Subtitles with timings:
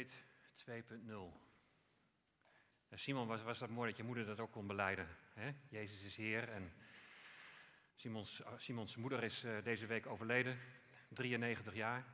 [0.00, 1.38] update 2.0.
[2.94, 5.08] Simon, was, was dat mooi dat je moeder dat ook kon beleiden.
[5.34, 5.52] Hè?
[5.68, 6.72] Jezus is Heer en
[7.94, 10.58] Simons, Simons moeder is uh, deze week overleden,
[11.08, 12.04] 93 jaar.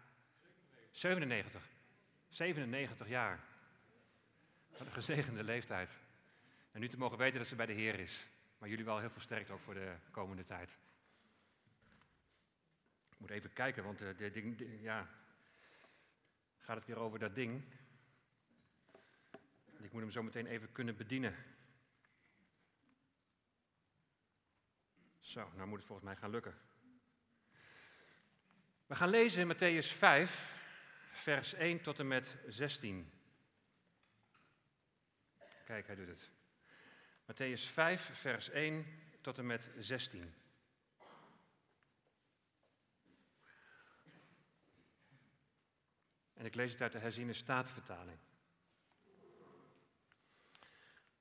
[0.91, 1.69] 97.
[2.29, 3.41] 97 jaar.
[4.71, 5.91] Wat een gezegende leeftijd.
[6.73, 8.27] En nu te mogen weten dat ze bij de Heer is.
[8.59, 10.71] Maar jullie wel heel veel sterkte ook voor de komende tijd.
[13.11, 15.09] Ik moet even kijken, want de, de, ja,
[16.67, 17.63] gaat het weer over dat ding.
[19.79, 21.35] Ik moet hem zo meteen even kunnen bedienen.
[25.21, 26.55] Zo, nou moet het volgens mij gaan lukken.
[28.87, 30.57] We gaan lezen in Matthäus 5,
[31.13, 33.13] vers 1 tot en met 16.
[35.65, 36.31] Kijk, hij doet het.
[37.33, 38.87] Matthäus 5, vers 1
[39.21, 40.35] tot en met 16.
[46.47, 48.19] Ik lees het uit de herziene statenvertaling.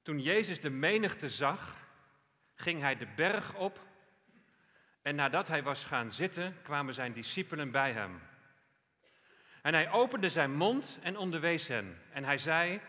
[0.02, 1.76] Toen Jezus de menigte zag,
[2.56, 3.80] ging hij de berg op
[5.02, 8.22] en nadat hij was gaan zitten, kwamen zijn discipelen bij hem.
[9.62, 12.02] En hij opende zijn mond en onderwees hen.
[12.12, 12.82] En hij zei,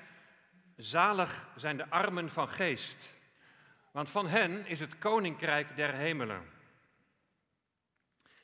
[0.77, 3.15] zalig zijn de armen van geest,
[3.91, 6.50] want van hen is het koninkrijk der hemelen.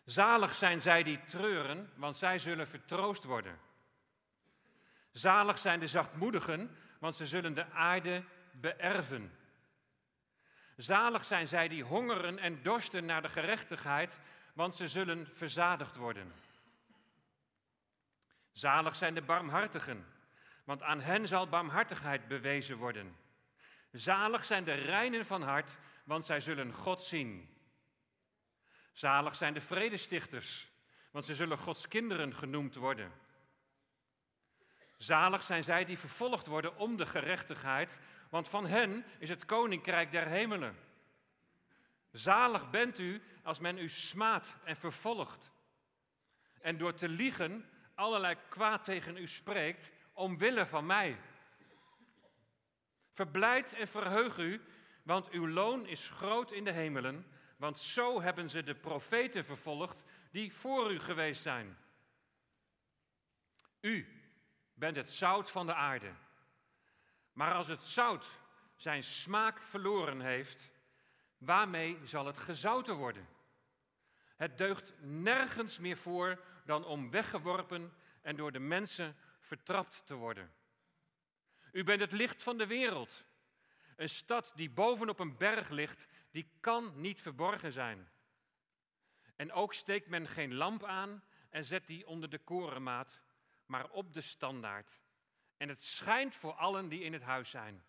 [0.04, 3.70] Zalig zijn zij die treuren, want zij zullen vertroost worden.
[5.12, 9.32] Zalig zijn de zachtmoedigen, want ze zullen de aarde beërven.
[10.76, 14.20] Zalig zijn zij die hongeren en dorsten naar de gerechtigheid,
[14.54, 16.32] want ze zullen verzadigd worden.
[18.52, 20.06] Zalig zijn de barmhartigen,
[20.64, 23.16] want aan hen zal barmhartigheid bewezen worden.
[23.92, 27.56] Zalig zijn de reinen van hart, want zij zullen God zien.
[28.92, 30.68] Zalig zijn de vredestichters,
[31.10, 33.12] want ze zullen Gods kinderen genoemd worden.
[35.02, 37.98] Zalig zijn zij die vervolgd worden om de gerechtigheid,
[38.30, 40.76] want van hen is het koninkrijk der hemelen.
[42.10, 45.50] Zalig bent u als men u smaadt en vervolgt.
[46.60, 51.16] En door te liegen allerlei kwaad tegen u spreekt, omwille van mij.
[53.12, 54.60] Verblijd en verheug u,
[55.02, 57.26] want uw loon is groot in de hemelen,
[57.56, 61.76] want zo hebben ze de profeten vervolgd die voor u geweest zijn.
[63.80, 64.21] U
[64.82, 66.12] bent het zout van de aarde.
[67.32, 68.30] Maar als het zout
[68.76, 70.70] zijn smaak verloren heeft,
[71.38, 73.28] waarmee zal het gezouten worden?
[74.36, 80.52] Het deugt nergens meer voor dan om weggeworpen en door de mensen vertrapt te worden.
[81.72, 83.24] U bent het licht van de wereld.
[83.96, 88.10] Een stad die bovenop een berg ligt, die kan niet verborgen zijn.
[89.36, 93.21] En ook steekt men geen lamp aan en zet die onder de korenmaat,
[93.72, 95.00] maar op de standaard.
[95.56, 97.84] En het schijnt voor allen die in het huis zijn.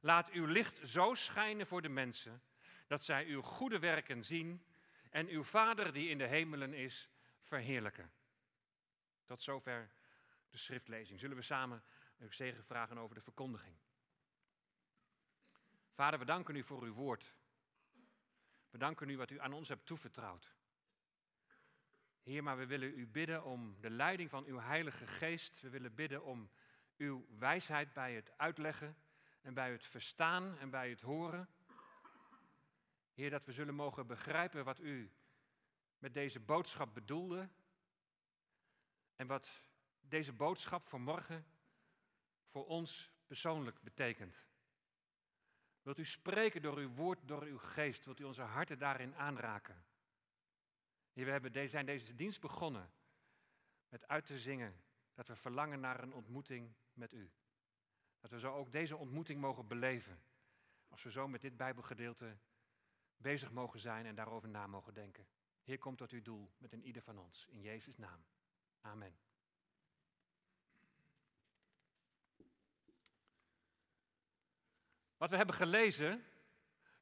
[0.00, 2.42] Laat uw licht zo schijnen voor de mensen,
[2.86, 4.64] dat zij uw goede werken zien
[5.10, 7.08] en uw Vader die in de hemelen is,
[7.42, 8.12] verheerlijken.
[9.24, 9.90] Tot zover
[10.50, 11.20] de schriftlezing.
[11.20, 11.82] Zullen we samen
[12.18, 13.76] uw zegen vragen over de verkondiging?
[15.92, 17.34] Vader, we danken u voor uw woord.
[18.70, 20.52] We danken u wat u aan ons hebt toevertrouwd.
[22.24, 25.60] Heer, maar we willen u bidden om de leiding van uw Heilige Geest.
[25.60, 26.50] We willen bidden om
[26.96, 28.96] uw wijsheid bij het uitleggen
[29.40, 31.48] en bij het verstaan en bij het horen.
[33.14, 35.12] Heer, dat we zullen mogen begrijpen wat u
[35.98, 37.48] met deze boodschap bedoelde
[39.16, 39.48] en wat
[40.00, 41.46] deze boodschap voor morgen
[42.50, 44.46] voor ons persoonlijk betekent.
[45.82, 48.04] Wilt u spreken door uw woord, door uw geest?
[48.04, 49.84] Wilt u onze harten daarin aanraken?
[51.14, 52.92] We hebben zijn deze dienst begonnen
[53.88, 54.82] met uit te zingen
[55.14, 57.32] dat we verlangen naar een ontmoeting met u.
[58.20, 60.22] Dat we zo ook deze ontmoeting mogen beleven.
[60.88, 62.36] Als we zo met dit Bijbelgedeelte
[63.16, 65.26] bezig mogen zijn en daarover na mogen denken.
[65.62, 67.46] Heer, kom tot uw doel met een ieder van ons.
[67.50, 68.24] In Jezus' naam.
[68.80, 69.16] Amen.
[75.16, 76.24] Wat we hebben gelezen,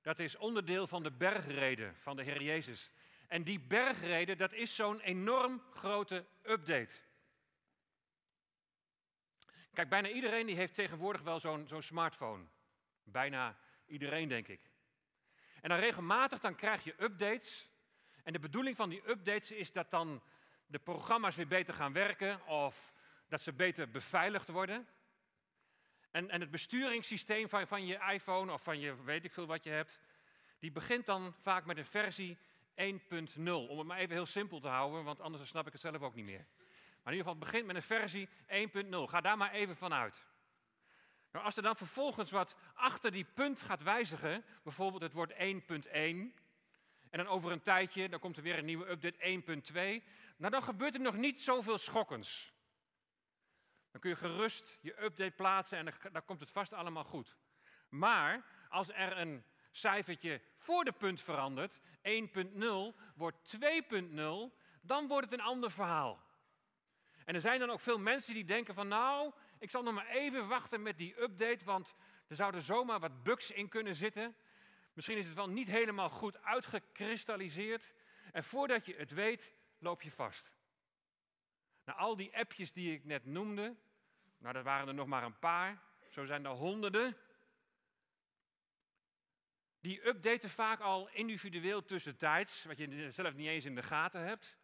[0.00, 2.90] dat is onderdeel van de bergreden van de Heer Jezus.
[3.32, 6.94] En die bergreden, dat is zo'n enorm grote update.
[9.72, 12.44] Kijk, bijna iedereen die heeft tegenwoordig wel zo'n zo'n smartphone.
[13.04, 14.60] Bijna iedereen, denk ik.
[15.60, 17.70] En dan regelmatig dan krijg je updates.
[18.22, 20.22] En de bedoeling van die updates is dat dan
[20.66, 22.92] de programma's weer beter gaan werken of
[23.28, 24.88] dat ze beter beveiligd worden.
[26.10, 29.64] En, en het besturingssysteem van, van je iPhone of van je weet ik veel wat
[29.64, 30.00] je hebt,
[30.58, 32.38] die begint dan vaak met een versie
[32.74, 33.52] 1.0.
[33.68, 36.14] Om het maar even heel simpel te houden, want anders snap ik het zelf ook
[36.14, 36.46] niet meer.
[37.02, 39.10] Maar in ieder geval, het begint met een versie 1.0.
[39.10, 40.26] Ga daar maar even vanuit.
[41.32, 46.40] Nou, als er dan vervolgens wat achter die punt gaat wijzigen, bijvoorbeeld het wordt 1.1,
[47.12, 49.42] en dan over een tijdje, dan komt er weer een nieuwe update
[50.00, 50.04] 1.2,
[50.36, 52.52] nou dan gebeurt er nog niet zoveel schokkends.
[53.90, 57.36] Dan kun je gerust je update plaatsen en dan, komt het vast allemaal goed.
[57.88, 62.62] Maar als er een cijfertje voor de punt verandert, 1.0
[63.14, 66.22] wordt 2.0, dan wordt het een ander verhaal.
[67.24, 70.08] En er zijn dan ook veel mensen die denken van nou, ik zal nog maar
[70.08, 71.94] even wachten met die update, want
[72.26, 74.36] er zouden zomaar wat bugs in kunnen zitten.
[74.92, 77.92] Misschien is het wel niet helemaal goed uitgekristalliseerd.
[78.32, 80.50] En voordat je het weet, loop je vast.
[81.84, 83.76] Nou, al die appjes die ik net noemde,
[84.38, 85.82] nou, dat waren er nog maar een paar.
[86.08, 87.16] Zo zijn er honderden.
[89.82, 94.56] Die updaten vaak al individueel tussentijds, wat je zelf niet eens in de gaten hebt.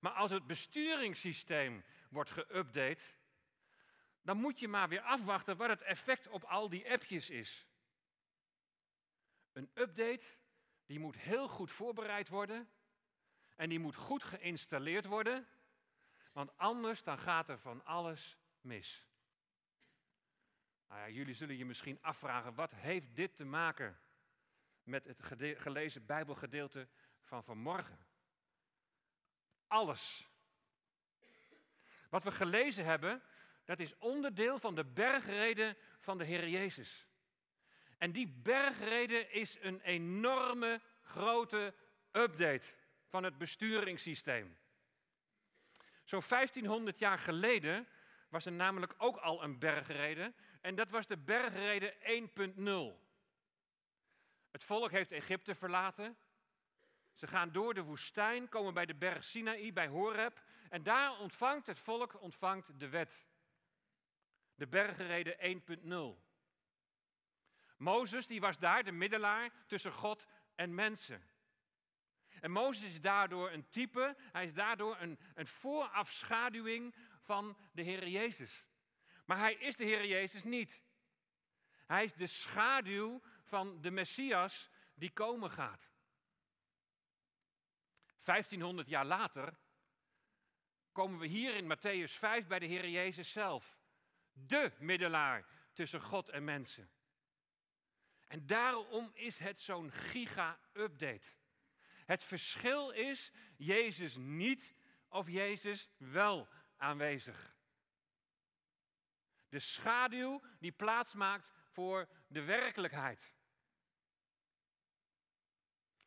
[0.00, 3.02] Maar als het besturingssysteem wordt geüpdate,
[4.22, 7.66] dan moet je maar weer afwachten wat het effect op al die appjes is.
[9.52, 10.24] Een update,
[10.86, 12.68] die moet heel goed voorbereid worden
[13.56, 15.46] en die moet goed geïnstalleerd worden,
[16.32, 19.06] want anders dan gaat er van alles mis.
[20.88, 23.98] Nou ja, jullie zullen je misschien afvragen, wat heeft dit te maken
[24.82, 25.22] met het
[25.58, 26.88] gelezen Bijbelgedeelte
[27.22, 28.06] van vanmorgen?
[29.66, 30.28] Alles.
[32.10, 33.22] Wat we gelezen hebben,
[33.64, 37.06] dat is onderdeel van de bergreden van de Heer Jezus.
[37.98, 41.74] En die bergreden is een enorme grote
[42.12, 42.66] update
[43.06, 44.58] van het besturingssysteem.
[46.04, 47.88] Zo'n 1500 jaar geleden
[48.28, 51.92] was er namelijk ook al een bergreden en dat was de bergreden
[52.94, 53.04] 1.0.
[54.50, 56.16] Het volk heeft Egypte verlaten.
[57.14, 60.42] Ze gaan door de woestijn, komen bij de berg Sinaï, bij Horeb.
[60.70, 63.26] En daar ontvangt het volk ontvangt de wet.
[64.54, 65.62] De bergreden
[66.18, 66.24] 1.0.
[67.76, 71.28] Mozes die was daar de middelaar tussen God en mensen.
[72.40, 76.94] En Mozes is daardoor een type, hij is daardoor een, een voorafschaduwing
[77.26, 78.64] van de Heer Jezus.
[79.24, 80.82] Maar hij is de Heer Jezus niet.
[81.86, 85.90] Hij is de schaduw van de Messias die komen gaat.
[88.22, 89.58] 1500 jaar later
[90.92, 93.78] komen we hier in Matthäus 5 bij de Heer Jezus zelf.
[94.32, 96.90] De middelaar tussen God en mensen.
[98.26, 101.26] En daarom is het zo'n giga-update.
[102.04, 104.74] Het verschil is Jezus niet
[105.08, 107.54] of Jezus wel aanwezig.
[109.48, 113.34] De schaduw die plaatsmaakt voor de werkelijkheid.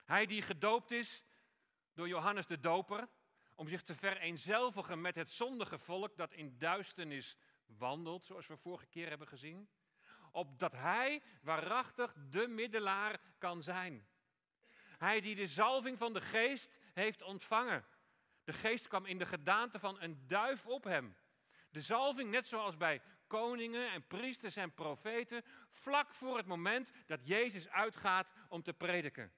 [0.05, 1.23] Hij die gedoopt is
[1.93, 3.07] door Johannes de Doper,
[3.55, 8.87] om zich te vereenzelvigen met het zondige volk dat in duisternis wandelt, zoals we vorige
[8.87, 9.69] keer hebben gezien.
[10.31, 14.07] Opdat hij waarachtig de middelaar kan zijn.
[14.97, 17.85] Hij die de zalving van de geest heeft ontvangen.
[18.49, 21.15] De geest kwam in de gedaante van een duif op hem.
[21.71, 27.27] De zalving, net zoals bij koningen en priesters en profeten, vlak voor het moment dat
[27.27, 29.31] Jezus uitgaat om te prediken.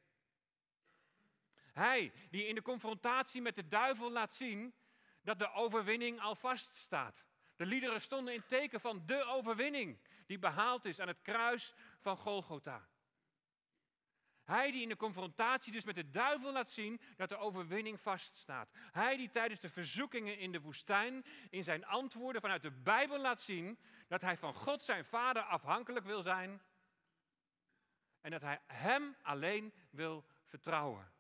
[1.74, 4.74] Hij die in de confrontatie met de duivel laat zien
[5.22, 7.26] dat de overwinning al vaststaat.
[7.56, 12.18] De liederen stonden in teken van de overwinning die behaald is aan het kruis van
[12.18, 12.90] Golgotha.
[14.52, 18.70] Hij die in de confrontatie dus met de duivel laat zien dat de overwinning vaststaat.
[18.92, 23.42] Hij die tijdens de verzoekingen in de woestijn in zijn antwoorden vanuit de Bijbel laat
[23.42, 26.62] zien dat hij van God zijn vader afhankelijk wil zijn
[28.22, 31.12] en dat hij hem alleen wil vertrouwen.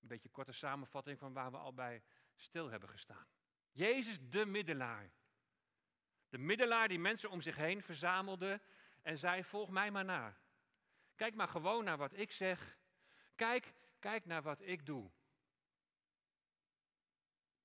[0.00, 2.02] Een beetje korte samenvatting van waar we al bij
[2.36, 3.26] stil hebben gestaan.
[3.72, 5.10] Jezus de middelaar.
[6.28, 8.60] De middelaar die mensen om zich heen verzamelde
[9.02, 10.36] en zei: Volg mij maar na.
[11.14, 12.78] Kijk maar gewoon naar wat ik zeg.
[13.36, 15.10] Kijk, kijk naar wat ik doe.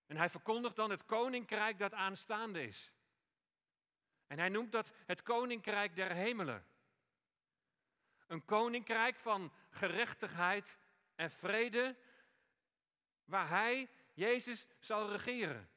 [0.06, 2.92] En hij verkondigt dan het koninkrijk dat aanstaande is.
[4.28, 6.66] En hij noemt dat het koninkrijk der hemelen.
[8.28, 10.78] Een koninkrijk van gerechtigheid
[11.16, 11.96] en vrede,
[13.26, 15.70] waar hij, Jezus, zal regeren.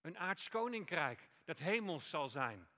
[0.00, 2.68] Een aards koninkrijk dat hemels zal zijn.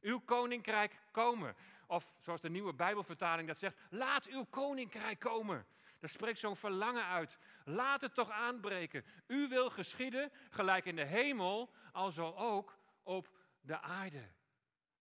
[0.00, 1.56] Uw koninkrijk komen.
[1.86, 5.66] Of zoals de nieuwe Bijbelvertaling dat zegt, laat uw koninkrijk komen.
[5.98, 7.38] Daar spreekt zo'n verlangen uit.
[7.64, 9.04] Laat het toch aanbreken.
[9.26, 13.30] U wil geschieden, gelijk in de hemel, alzo ook op
[13.60, 14.28] de aarde.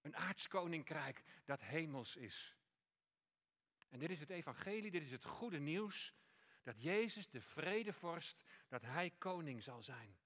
[0.02, 2.56] Een aardskoninkrijk dat hemels is.
[3.90, 6.14] En dit is het evangelie, dit is het goede nieuws
[6.64, 10.18] Dat Jezus de vredevorst, dat hij koning zal zijn.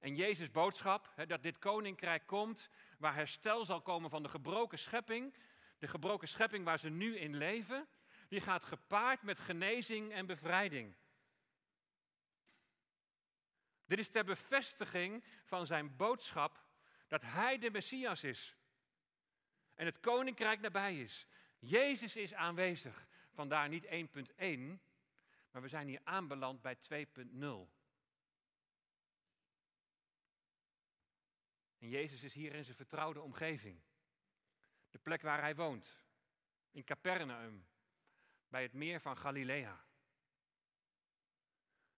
[0.00, 5.34] En Jezus' boodschap, dat dit koninkrijk komt, waar herstel zal komen van de gebroken schepping,
[5.78, 7.88] de gebroken schepping waar ze nu in leven,
[8.28, 10.94] die gaat gepaard met genezing en bevrijding.
[13.86, 16.64] Dit is ter bevestiging van zijn boodschap
[17.08, 18.56] dat hij de Messias is.
[19.74, 21.26] En het koninkrijk nabij is.
[21.58, 23.06] Jezus is aanwezig.
[23.32, 23.90] Vandaar niet 1.1,
[25.50, 27.79] maar we zijn hier aanbeland bij 2.0.
[31.80, 33.80] En Jezus is hier in zijn vertrouwde omgeving.
[34.90, 36.04] De plek waar hij woont.
[36.70, 37.66] In Capernaum,
[38.48, 39.84] bij het meer van Galilea.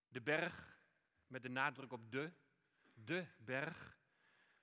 [0.08, 0.78] De berg,
[1.26, 2.32] met de nadruk op de,
[2.94, 3.98] de berg,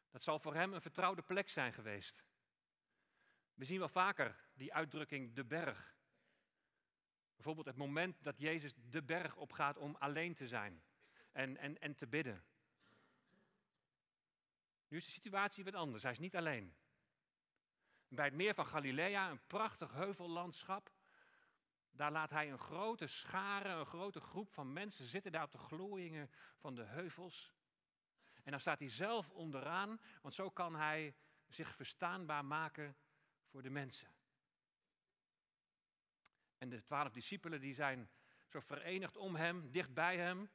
[0.10, 2.26] dat zal voor hem een vertrouwde plek zijn geweest.
[3.54, 5.98] We zien wel vaker die uitdrukking de berg.
[7.36, 10.84] Bijvoorbeeld het moment dat Jezus de berg opgaat om alleen te zijn
[11.32, 12.44] en, en, en te bidden.
[14.90, 16.04] Nu is de situatie wat anders.
[16.04, 16.76] Hij is niet alleen.
[18.08, 20.92] Bij het meer van Galilea, een prachtig heuvellandschap,
[21.92, 25.58] daar laat hij een grote schare, een grote groep van mensen zitten daar op de
[25.58, 27.54] glooiingen van de heuvels.
[28.44, 31.16] En dan staat hij zelf onderaan, want zo kan hij
[31.48, 32.98] zich verstaanbaar maken
[33.46, 34.08] voor de mensen.
[36.58, 38.10] En de twaalf discipelen die zijn
[38.48, 40.50] zo verenigd om hem, dicht bij hem.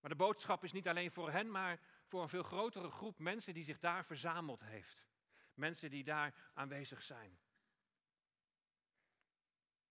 [0.00, 1.80] Maar de boodschap is niet alleen voor hen, maar
[2.14, 5.06] voor een veel grotere groep mensen die zich daar verzameld heeft.
[5.54, 7.38] Mensen die daar aanwezig zijn.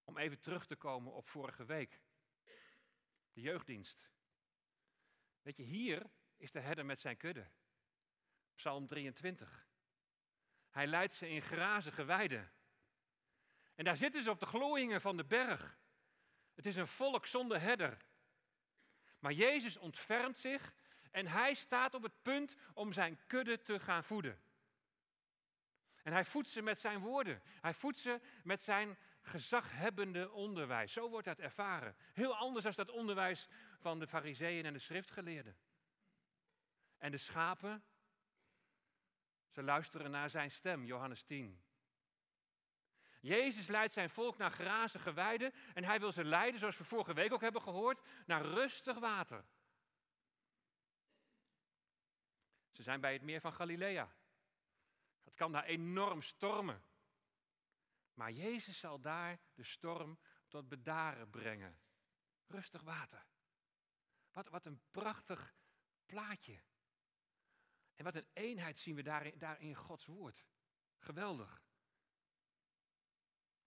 [0.04, 2.02] Om even terug te komen op vorige week.
[3.34, 4.10] De jeugddienst.
[5.42, 7.48] Weet je, hier is de herder met zijn kudde.
[8.56, 9.68] Psalm 23.
[10.70, 12.52] Hij leidt ze in grazige weiden.
[13.76, 15.80] En daar zitten ze op de glooiingen van de berg.
[16.54, 18.06] Het is een volk zonder herder.
[19.20, 20.74] Maar Jezus ontfermt zich
[21.14, 24.42] en hij staat op het punt om zijn kudde te gaan voeden.
[26.04, 27.42] En hij voedt ze met zijn woorden.
[27.62, 30.94] Hij voedt ze met zijn gezaghebbende onderwijs.
[30.94, 31.96] Zo wordt dat ervaren.
[32.14, 33.48] Heel anders dan dat onderwijs
[33.80, 35.58] van de fariseeën en de schriftgeleerden.
[36.98, 37.84] En de schapen,
[39.50, 41.64] ze luisteren naar zijn stem, Johannes 10.
[43.22, 47.14] Jezus leidt zijn volk naar grazige weiden en hij wil ze leiden, zoals we vorige
[47.14, 49.46] week ook hebben gehoord, naar rustig water.
[52.74, 54.16] Ze zijn bij het meer van Galilea.
[55.24, 56.84] Het kan daar enorm stormen.
[58.14, 61.80] Maar Jezus zal daar de storm tot bedaren brengen.
[62.48, 63.26] Rustig water.
[64.32, 65.56] Wat, wat een prachtig
[66.06, 66.62] plaatje.
[67.96, 70.46] En wat een eenheid zien we daarin, daarin in Gods woord.
[70.98, 71.64] Geweldig.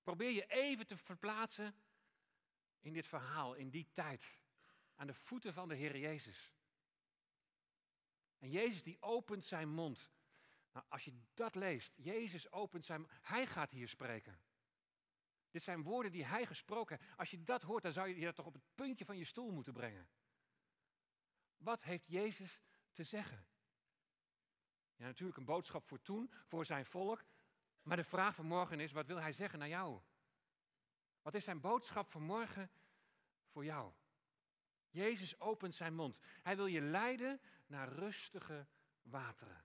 [0.02, 1.74] Probeer je even te verplaatsen
[2.80, 4.24] in dit verhaal, in die tijd.
[4.94, 6.55] Aan de voeten van de Heer Jezus.
[8.38, 10.10] En Jezus die opent zijn mond.
[10.72, 14.40] Nou, als je dat leest, Jezus opent zijn Hij gaat hier spreken.
[15.50, 17.18] Dit zijn woorden die hij gesproken heeft.
[17.18, 19.50] Als je dat hoort, dan zou je dat toch op het puntje van je stoel
[19.50, 20.08] moeten brengen.
[21.56, 22.62] Wat heeft Jezus
[22.92, 23.46] te zeggen?
[24.96, 27.24] Ja, natuurlijk een boodschap voor toen, voor zijn volk.
[27.82, 30.00] Maar de vraag van morgen is, wat wil hij zeggen naar jou?
[31.22, 32.70] Wat is zijn boodschap van morgen
[33.48, 33.92] voor jou?
[34.90, 36.20] Jezus opent zijn mond.
[36.42, 38.66] Hij wil je leiden naar rustige
[39.02, 39.64] wateren.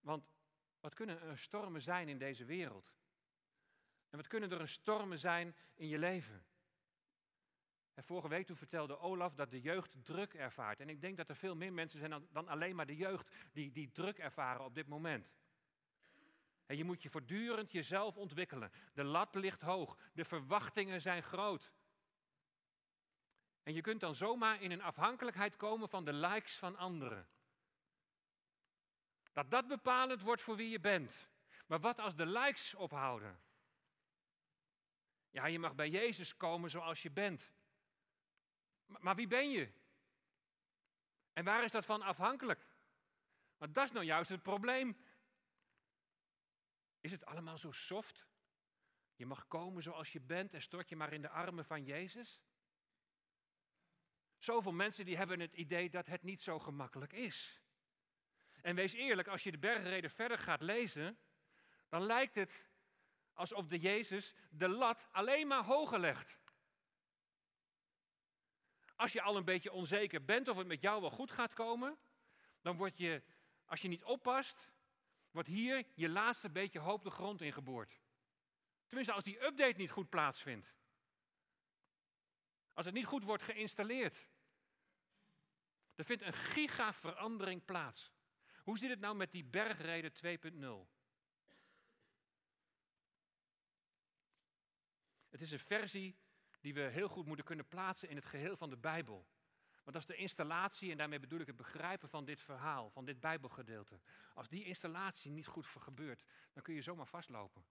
[0.00, 0.24] Want
[0.80, 2.94] wat kunnen er stormen zijn in deze wereld?
[4.10, 6.46] En wat kunnen er stormen zijn in je leven?
[7.94, 10.80] En vorige week toen vertelde Olaf dat de jeugd druk ervaart.
[10.80, 13.72] En ik denk dat er veel meer mensen zijn dan, alleen maar de jeugd die,
[13.72, 15.30] die druk ervaren op dit moment.
[16.66, 18.72] En je moet je voortdurend jezelf ontwikkelen.
[18.94, 21.72] De lat ligt hoog, de verwachtingen zijn groot.
[23.66, 27.28] En je kunt dan zomaar in een afhankelijkheid komen van de likes van anderen.
[29.32, 31.28] Dat dat bepalend wordt voor wie je bent.
[31.66, 33.40] Maar wat als de likes ophouden?
[35.30, 37.52] Ja, je mag bij Jezus komen zoals je bent.
[38.86, 39.72] Maar wie ben je?
[41.32, 42.66] En waar is dat van afhankelijk?
[43.56, 44.96] Want dat is nou juist het probleem.
[47.00, 48.26] Is het allemaal zo soft?
[49.14, 52.45] Je mag komen zoals je bent en stort je maar in de armen van Jezus?
[54.46, 57.60] Zoveel mensen die hebben het idee dat het niet zo gemakkelijk is.
[58.62, 61.18] En wees eerlijk, als je de bergreden verder gaat lezen,
[61.88, 62.68] dan lijkt het
[63.32, 66.38] alsof de Jezus de lat alleen maar hoger legt.
[68.96, 71.98] Als je al een beetje onzeker bent of het met jou wel goed gaat komen,
[72.60, 73.22] dan word je,
[73.64, 74.72] als je niet oppast,
[75.30, 78.00] wordt hier je laatste beetje hoop de grond ingeboord.
[78.86, 80.74] Tenminste, als die update niet goed plaatsvindt.
[82.72, 84.34] Als het niet goed wordt geïnstalleerd.
[85.96, 88.12] Er vindt een gigaverandering plaats.
[88.62, 90.94] Hoe zit het nou met die bergreden 2.0?
[95.28, 96.18] Het is een versie
[96.60, 99.26] die we heel goed moeten kunnen plaatsen in het geheel van de Bijbel.
[99.84, 103.20] Want als de installatie, en daarmee bedoel ik het begrijpen van dit verhaal, van dit
[103.20, 104.00] Bijbelgedeelte,
[104.34, 107.66] als die installatie niet goed gebeurt, dan kun je zomaar vastlopen.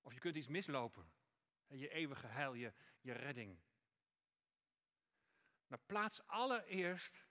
[0.00, 1.12] Of je kunt iets mislopen.
[1.66, 3.58] Je eeuwige heil, je, je redding.
[5.72, 7.26] Maar plaats allereerst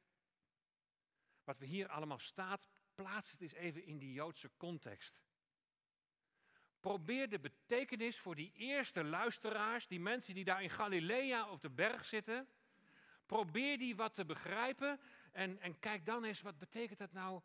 [1.44, 5.22] wat we hier allemaal staat, plaats het eens even in die Joodse context.
[6.80, 11.70] Probeer de betekenis voor die eerste luisteraars, die mensen die daar in Galilea op de
[11.70, 12.48] berg zitten,
[13.26, 15.00] probeer die wat te begrijpen
[15.32, 17.42] en, en kijk dan eens wat betekent dat nou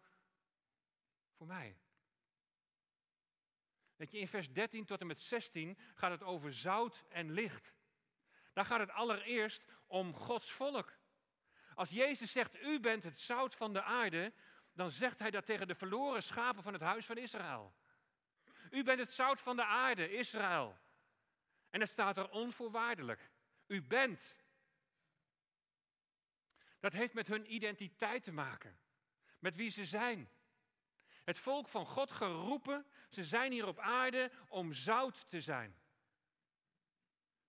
[1.33, 1.77] voor mij.
[3.97, 7.75] Weet je, in vers 13 tot en met 16 gaat het over zout en licht.
[8.53, 10.93] Daar gaat het allereerst om Gods volk.
[11.75, 14.33] Als Jezus zegt, u bent het zout van de aarde,
[14.73, 17.75] dan zegt hij dat tegen de verloren schapen van het huis van Israël.
[18.71, 20.79] U bent het zout van de aarde, Israël.
[21.71, 23.31] En het staat er onvoorwaardelijk.
[23.67, 24.45] U bent.
[26.81, 28.79] Dat heeft met hun identiteit te maken.
[29.39, 30.29] Met wie ze zijn.
[31.25, 35.77] Het volk van God geroepen, ze zijn hier op aarde om zout te zijn.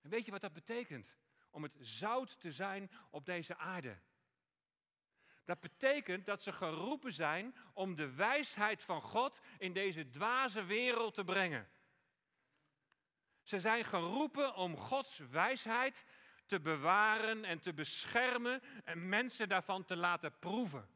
[0.01, 1.17] En weet je wat dat betekent?
[1.58, 4.00] Om het zout te zijn op deze aarde.
[5.46, 11.14] Dat betekent dat ze geroepen zijn om de wijsheid van God in deze dwaze wereld
[11.14, 11.70] te brengen.
[13.44, 16.06] Ze zijn geroepen om Gods wijsheid
[16.46, 20.90] te bewaren en te beschermen en mensen daarvan te laten proeven.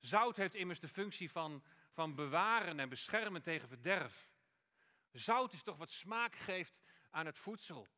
[0.00, 4.30] Zout heeft immers de functie van, van bewaren en beschermen tegen verderf.
[5.12, 7.88] Zout is toch wat smaak geeft aan het voedsel.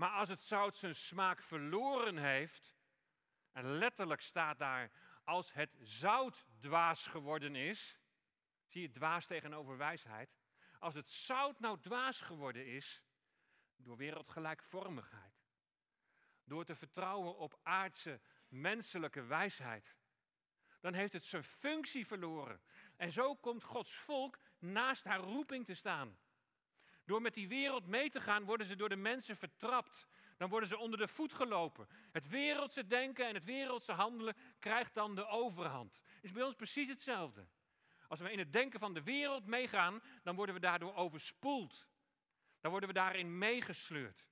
[0.00, 2.76] Maar als het zout zijn smaak verloren heeft,
[3.52, 4.90] en letterlijk staat daar,
[5.24, 7.98] als het zout dwaas geworden is,
[8.66, 10.38] zie je dwaas tegenover wijsheid.
[10.78, 13.02] Als het zout nou dwaas geworden is,
[13.76, 15.44] door wereldgelijkvormigheid,
[16.44, 19.96] door te vertrouwen op aardse menselijke wijsheid,
[20.80, 22.60] dan heeft het zijn functie verloren.
[22.96, 26.18] En zo komt Gods volk naast haar roeping te staan.
[27.04, 30.08] Door met die wereld mee te gaan, worden ze door de mensen vertrapt
[30.40, 31.88] dan worden ze onder de voet gelopen.
[32.10, 36.00] Het wereldse denken en het wereldse handelen krijgt dan de overhand.
[36.20, 37.46] Is bij ons precies hetzelfde.
[38.08, 41.86] Als we in het denken van de wereld meegaan, dan worden we daardoor overspoeld.
[42.60, 44.26] Dan worden we daarin meegesleurd.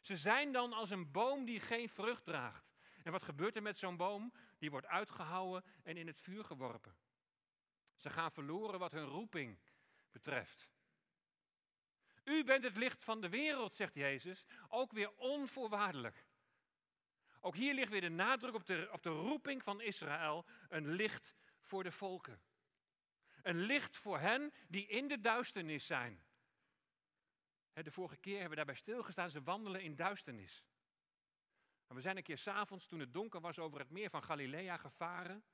[0.00, 2.74] Ze zijn dan als een boom die geen vrucht draagt.
[3.02, 4.32] En wat gebeurt er met zo'n boom?
[4.58, 6.96] Die wordt uitgehouwen en in het vuur geworpen.
[7.96, 9.58] Ze gaan verloren wat hun roeping
[10.10, 10.68] betreft.
[12.28, 16.26] U bent het licht van de wereld, zegt Jezus, ook weer onvoorwaardelijk.
[17.40, 21.36] Ook hier ligt weer de nadruk op de, op de roeping van Israël, een licht
[21.60, 22.40] voor de volken.
[23.42, 26.22] Een licht voor hen die in de duisternis zijn.
[27.72, 30.64] De vorige keer hebben we daarbij stilgestaan, ze wandelen in duisternis.
[31.86, 35.44] we zijn een keer s'avonds, toen het donker was, over het meer van Galilea gevaren.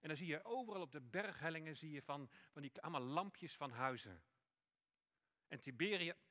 [0.00, 3.56] En dan zie je overal op de berghellingen zie je van, van die allemaal lampjes
[3.56, 4.22] van huizen.
[5.48, 5.60] En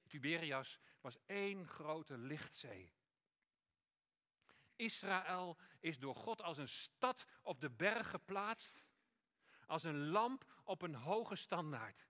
[0.07, 2.93] Tiberias was één grote lichtzee.
[4.75, 8.83] Israël is door God als een stad op de berg geplaatst,
[9.65, 12.07] als een lamp op een hoge standaard.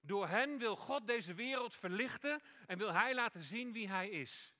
[0.00, 4.54] Door hen wil God deze wereld verlichten en wil Hij laten zien wie Hij is.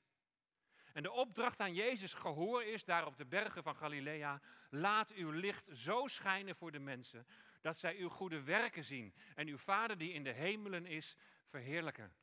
[0.92, 4.40] En de opdracht aan Jezus gehoor is daar op de bergen van Galilea,
[4.70, 7.26] laat uw licht zo schijnen voor de mensen,
[7.64, 12.16] dat zij uw goede werken zien en uw Vader die in de hemelen is, verheerlijken.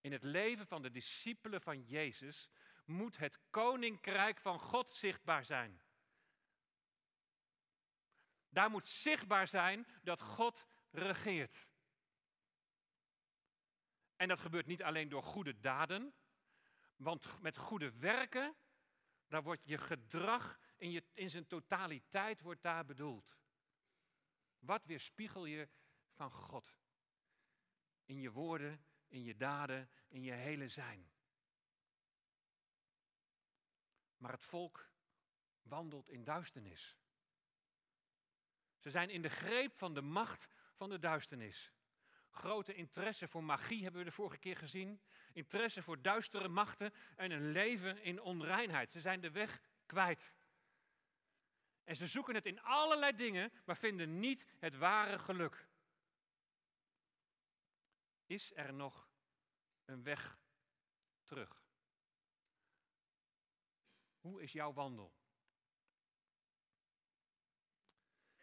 [0.00, 2.48] In het leven van de discipelen van Jezus
[2.84, 5.82] moet het koninkrijk van God zichtbaar zijn.
[8.48, 11.68] Daar moet zichtbaar zijn dat God regeert.
[14.16, 16.14] En dat gebeurt niet alleen door goede daden,
[16.96, 18.56] want met goede werken,
[19.28, 23.36] daar wordt je gedrag in, je, in zijn totaliteit wordt daar bedoeld.
[24.58, 25.68] Wat weerspiegel je
[26.10, 26.76] van God?
[28.04, 31.10] In je woorden, in je daden, in je hele zijn.
[34.16, 34.90] Maar het volk
[35.62, 36.96] wandelt in duisternis.
[38.78, 41.72] Ze zijn in de greep van de macht van de duisternis.
[42.30, 45.00] Grote interesse voor magie hebben we de vorige keer gezien.
[45.32, 48.90] Interesse voor duistere machten en een leven in onreinheid.
[48.90, 50.32] Ze zijn de weg kwijt.
[51.86, 55.68] En ze zoeken het in allerlei dingen, maar vinden niet het ware geluk.
[58.24, 59.08] Is er nog
[59.84, 60.38] een weg
[61.24, 61.62] terug?
[64.20, 65.14] Hoe is jouw wandel?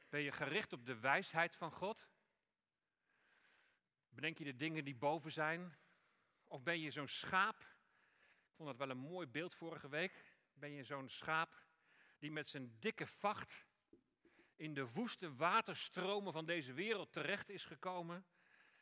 [0.09, 2.09] Ben je gericht op de wijsheid van God?
[4.09, 5.77] Bedenk je de dingen die boven zijn?
[6.43, 7.59] Of ben je zo'n schaap?
[7.59, 10.35] Ik vond dat wel een mooi beeld vorige week.
[10.53, 11.63] Ben je zo'n schaap
[12.23, 13.65] die met zijn dikke vacht
[14.55, 18.25] in de woeste waterstromen van deze wereld terecht is gekomen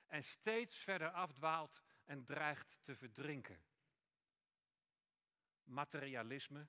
[0.08, 3.64] en steeds verder afdwaalt en dreigt te verdrinken?
[5.64, 6.68] Materialisme.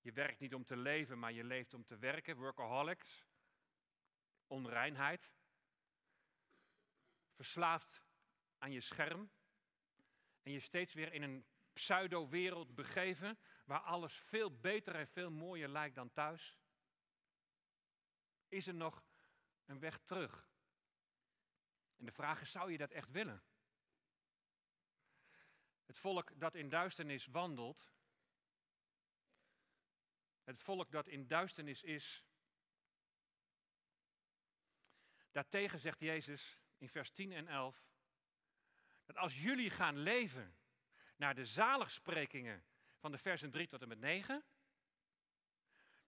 [0.00, 2.36] Je werkt niet om te leven, maar je leeft om te werken.
[2.36, 3.26] Workaholics.
[4.46, 5.32] Onreinheid
[7.34, 8.04] verslaafd
[8.58, 9.30] aan je scherm
[10.42, 15.68] en je steeds weer in een pseudo-wereld begeven waar alles veel beter en veel mooier
[15.68, 16.58] lijkt dan thuis?
[18.48, 19.04] Is er nog
[19.64, 20.50] een weg terug?
[21.96, 23.42] En de vraag is, zou je dat echt willen?
[25.84, 27.92] Het volk dat in duisternis wandelt,
[30.44, 32.24] het volk dat in duisternis is,
[35.30, 37.84] daartegen zegt Jezus, in vers 10 en 11,
[39.04, 40.56] dat als jullie gaan leven
[41.16, 42.64] naar de zaligsprekingen
[43.02, 44.44] van de versen 3 tot en met 9,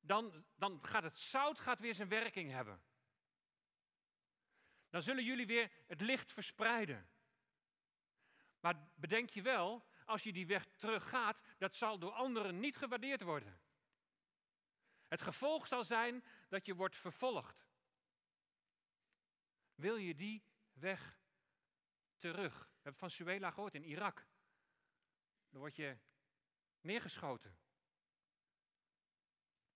[0.00, 2.82] dan, dan gaat het zout gaat weer zijn werking hebben.
[4.90, 7.08] Dan zullen jullie weer het licht verspreiden.
[8.60, 13.22] Maar bedenk je wel, als je die weg teruggaat, dat zal door anderen niet gewaardeerd
[13.22, 13.60] worden.
[15.08, 17.66] Het gevolg zal zijn dat je wordt vervolgd.
[19.74, 21.18] Wil je die weg
[22.18, 22.58] terug.
[22.58, 24.26] We hebben van Suela gehoord in Irak.
[25.50, 25.98] Dan word je
[26.84, 27.58] neergeschoten.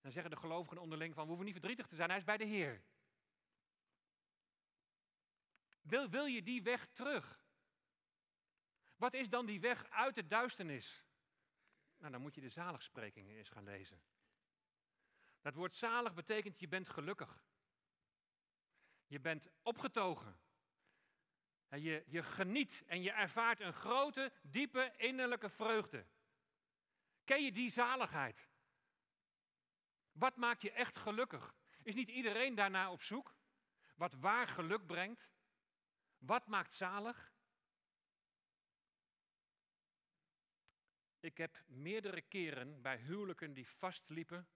[0.01, 2.37] Dan zeggen de gelovigen onderling van, we hoeven niet verdrietig te zijn, hij is bij
[2.37, 2.83] de Heer.
[5.81, 7.40] Wil, wil je die weg terug?
[8.97, 11.07] Wat is dan die weg uit de duisternis?
[11.97, 14.03] Nou, dan moet je de zaligsprekingen eens gaan lezen.
[15.40, 17.44] Dat woord zalig betekent je bent gelukkig.
[19.07, 20.40] Je bent opgetogen.
[21.68, 26.07] En je, je geniet en je ervaart een grote, diepe innerlijke vreugde.
[27.29, 28.49] Ken je die zaligheid?
[30.12, 31.55] Wat maakt je echt gelukkig?
[31.83, 33.35] Is niet iedereen daarna op zoek?
[33.95, 35.31] Wat waar geluk brengt?
[36.19, 37.33] Wat maakt zalig?
[41.21, 44.49] Ik heb meerdere keren bij huwelijken die vastliepen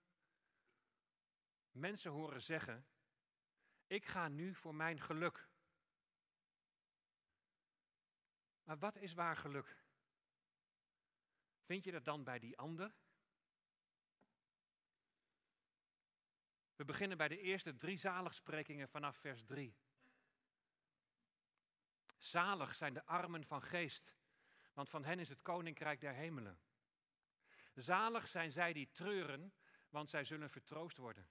[1.71, 2.87] mensen horen zeggen:
[3.87, 5.49] Ik ga nu voor mijn geluk.
[8.63, 9.82] Maar wat is waar geluk?
[11.64, 12.94] Vind je dat dan bij die ander?
[16.77, 19.77] We beginnen bij de eerste drie zaligsprekingen vanaf vers 3.
[22.18, 24.14] Zalig zijn de armen van geest,
[24.72, 26.61] want van hen is het koninkrijk der hemelen.
[27.75, 29.53] Zalig zijn zij die treuren,
[29.88, 31.29] want zij zullen vertroost worden.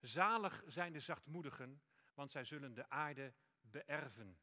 [0.00, 1.82] Zalig zijn de zachtmoedigen,
[2.14, 4.40] want zij zullen de aarde beërven.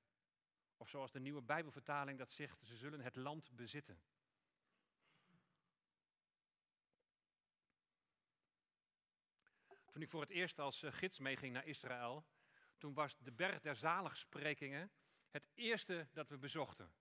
[0.78, 4.02] Of zoals de nieuwe Bijbelvertaling dat zegt, ze zullen het land bezitten.
[9.98, 12.26] Toen ik voor het eerst als eh, gids meeging naar Israël,
[12.78, 14.92] toen was de berg der zaligsprekingen
[15.30, 16.94] het eerste dat we bezochten.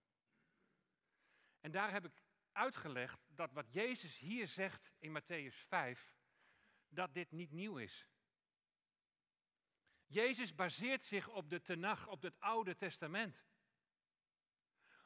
[1.60, 6.14] En daar heb ik uitgelegd dat wat Jezus hier zegt in Matthäus 5,
[6.88, 8.08] dat dit niet nieuw is.
[10.06, 13.44] Jezus baseert zich op de Tenach, op het Oude Testament.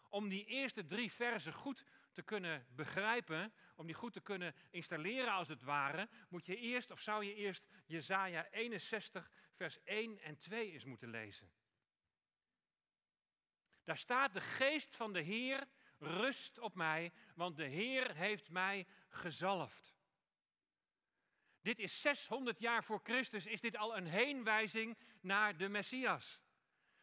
[0.09, 5.33] Om die eerste drie versen goed te kunnen begrijpen, om die goed te kunnen installeren
[5.33, 10.38] als het ware, moet je eerst, of zou je eerst Jezaja 61, vers 1 en
[10.38, 11.51] 2 eens moeten lezen.
[13.85, 15.68] Daar staat de geest van de Heer
[15.99, 19.99] rust op mij, want de Heer heeft mij gezalfd.
[21.62, 26.40] Dit is 600 jaar voor Christus, is dit al een heenwijzing naar de Messias.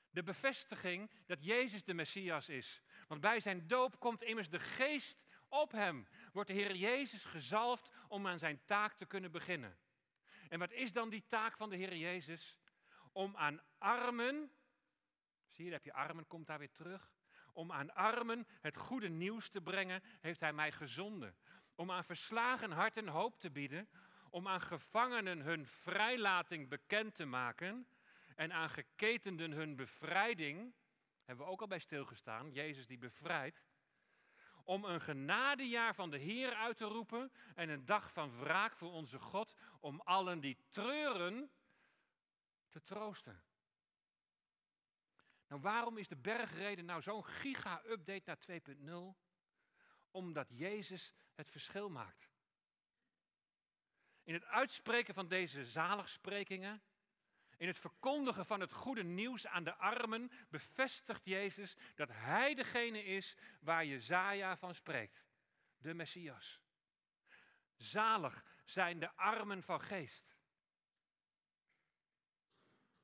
[0.09, 2.81] De bevestiging dat Jezus de Messias is.
[3.07, 6.07] Want bij zijn doop komt immers de geest op hem.
[6.31, 9.77] Wordt de Heer Jezus gezalfd om aan zijn taak te kunnen beginnen.
[10.49, 12.59] En wat is dan die taak van de Heer Jezus?
[13.11, 14.51] Om aan armen,
[15.49, 17.15] zie je, heb je armen, komt daar weer terug.
[17.53, 21.35] Om aan armen het goede nieuws te brengen, heeft hij mij gezonden.
[21.75, 23.89] Om aan verslagen harten hoop te bieden.
[24.29, 27.87] Om aan gevangenen hun vrijlating bekend te maken.
[28.35, 30.73] En aan geketenden hun bevrijding
[31.27, 33.63] hebben we ook al bij stilgestaan, Jezus die bevrijdt,
[34.63, 38.91] om een genadejaar van de Heer uit te roepen en een dag van wraak voor
[38.91, 41.51] onze God, om allen die treuren
[42.69, 43.43] te troosten.
[45.47, 48.61] Nou, waarom is de bergreden nou zo'n giga-update naar
[49.15, 49.19] 2.0?
[50.11, 52.29] Omdat Jezus het verschil maakt.
[54.23, 56.81] In het uitspreken van deze zaligsprekingen,
[57.57, 63.03] in het verkondigen van het goede nieuws aan de armen, bevestigt Jezus dat Hij degene
[63.03, 65.25] is waar Jezaja van spreekt,
[65.77, 66.61] de Messias.
[67.77, 70.35] Zalig zijn de armen van geest.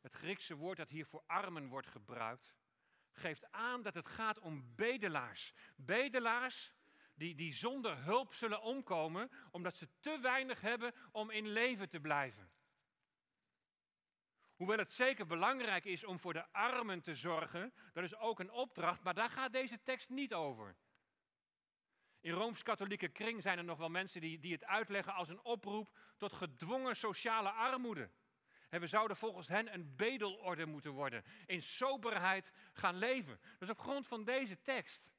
[0.02, 2.56] Het Griekse woord dat hier voor armen wordt gebruikt,
[3.12, 5.54] geeft aan dat het gaat om bedelaars.
[5.76, 6.74] Bedelaars
[7.16, 12.00] die, die zonder hulp zullen omkomen, omdat ze te weinig hebben om in leven te
[12.00, 12.52] blijven.
[14.64, 18.52] Hoewel het zeker belangrijk is om voor de armen te zorgen, dat is ook een
[18.52, 20.76] opdracht, maar daar gaat deze tekst niet over.
[22.20, 25.98] In Rooms-Katholieke kring zijn er nog wel mensen die, die het uitleggen als een oproep
[26.18, 28.10] tot gedwongen sociale armoede.
[28.70, 33.40] En we zouden volgens hen een bedelorde moeten worden, in soberheid gaan leven.
[33.60, 35.12] Dus op grond van deze tekst.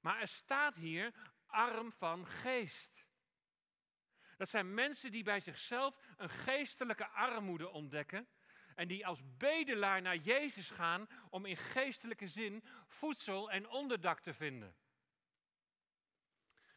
[0.00, 1.14] Maar er staat hier
[1.46, 3.05] arm van geest.
[4.36, 8.28] Dat zijn mensen die bij zichzelf een geestelijke armoede ontdekken
[8.74, 14.34] en die als bedelaar naar Jezus gaan om in geestelijke zin voedsel en onderdak te
[14.34, 14.76] vinden.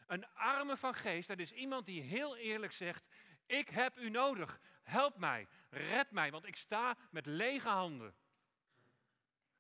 [0.08, 3.08] Een arme van geest, dat is iemand die heel eerlijk zegt:
[3.46, 8.16] Ik heb u nodig, help mij, red mij, want ik sta met lege handen.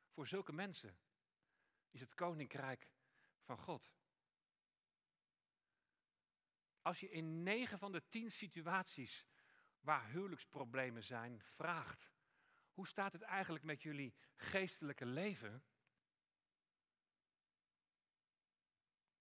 [0.10, 0.98] Voor zulke mensen
[1.92, 2.90] is het koninkrijk
[3.42, 3.92] van God.
[6.82, 9.26] Als je in negen van de tien situaties
[9.80, 12.12] waar huwelijksproblemen zijn vraagt,
[12.74, 15.64] hoe staat het eigenlijk met jullie geestelijke leven?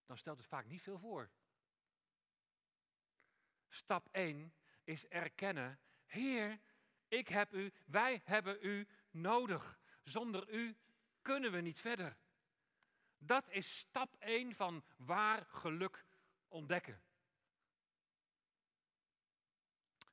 [0.07, 1.31] Dan stelt het vaak niet veel voor.
[3.69, 6.61] Stap 1 is erkennen, Heer,
[7.09, 9.81] ik heb u, wij hebben u nodig.
[10.03, 10.77] Zonder u
[11.23, 12.17] kunnen we niet verder.
[13.19, 16.05] Dat is stap 1 van waar geluk
[16.49, 17.03] ontdekken.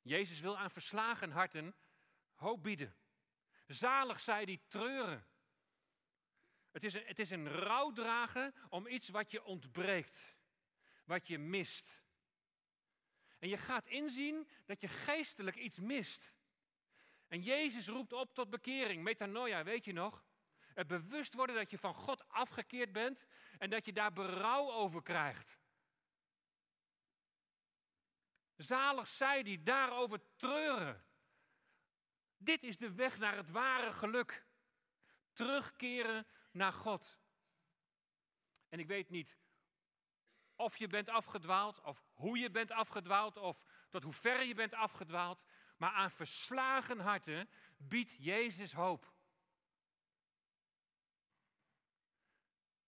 [0.06, 1.74] Jezus wil aan verslagen harten
[2.34, 2.96] hoop bieden.
[3.66, 5.26] Zalig zij die treuren.
[6.70, 10.36] Het is, een, het is een rouwdragen om iets wat je ontbreekt,
[11.04, 12.02] wat je mist.
[13.38, 16.32] En je gaat inzien dat je geestelijk iets mist.
[17.28, 20.24] En Jezus roept op tot bekering, metanoia, weet je nog?
[20.74, 23.26] Het bewust worden dat je van God afgekeerd bent
[23.58, 25.58] en dat je daar berouw over krijgt.
[28.56, 31.04] Zalig zij die daarover treuren.
[32.36, 34.46] Dit is de weg naar het ware geluk.
[35.32, 37.18] Terugkeren naar God.
[38.68, 39.38] En ik weet niet
[40.56, 44.74] of je bent afgedwaald, of hoe je bent afgedwaald, of tot hoe ver je bent
[44.74, 45.44] afgedwaald.
[45.76, 49.14] Maar aan verslagen harten biedt Jezus hoop.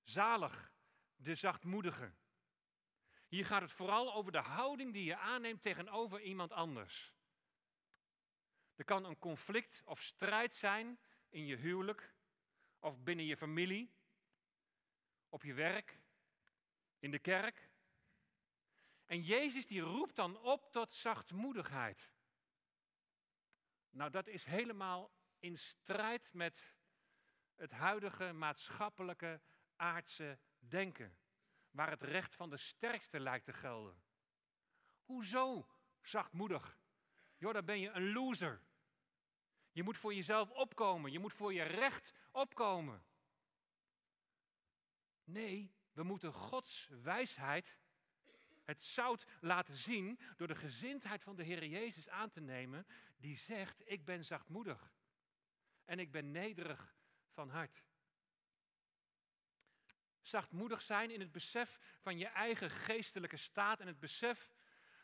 [0.03, 0.73] Zalig
[1.17, 2.13] de zachtmoedige.
[3.29, 7.13] Hier gaat het vooral over de houding die je aanneemt tegenover iemand anders.
[8.77, 12.15] Er kan een conflict of strijd zijn in je huwelijk
[12.79, 13.93] of binnen je familie,
[15.29, 16.01] op je werk,
[16.99, 17.71] in de kerk.
[19.07, 22.13] En Jezus die roept dan op tot zachtmoedigheid.
[23.91, 26.77] Nou, dat is helemaal in strijd met
[27.55, 29.41] het huidige maatschappelijke
[29.77, 31.18] aardse denken,
[31.79, 34.03] waar het recht van de sterkste lijkt te gelden.
[35.05, 35.69] Hoezo
[36.03, 36.79] zachtmoedig?
[37.37, 38.63] Joh, dan ben je een loser.
[39.73, 43.05] Je moet voor jezelf opkomen, je moet voor je recht opkomen.
[45.25, 47.79] Nee, we moeten Gods wijsheid,
[48.65, 52.87] het zout laten zien door de gezindheid van de Heer Jezus aan te nemen,
[53.17, 54.93] die zegt, ik ben zachtmoedig
[55.85, 56.97] en ik ben nederig
[57.29, 57.88] van hart.
[60.29, 64.51] Zachtmoedig zijn in het besef van je eigen geestelijke staat en het besef